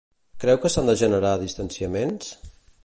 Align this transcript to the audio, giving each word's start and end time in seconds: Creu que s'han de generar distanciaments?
Creu 0.43 0.57
que 0.63 0.71
s'han 0.75 0.89
de 0.91 0.95
generar 1.03 1.35
distanciaments? 1.43 2.35